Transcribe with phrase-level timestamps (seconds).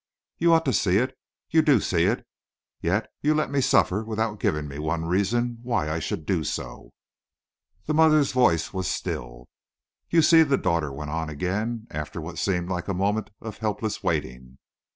[0.39, 1.15] You ought to see it
[1.51, 2.25] you do see it
[2.81, 6.89] yet you let me suffer without giving me one reason why I should do so."
[7.85, 9.47] The mother's voice was still.
[10.09, 14.01] "You see!" the daughter went on again, after what seemed like a moment of helpless
[14.03, 14.57] waiting.